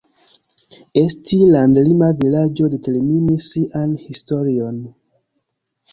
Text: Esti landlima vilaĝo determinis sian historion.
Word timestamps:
Esti 1.01 1.37
landlima 1.49 2.09
vilaĝo 2.23 2.71
determinis 2.77 3.53
sian 3.53 3.95
historion. 4.07 4.85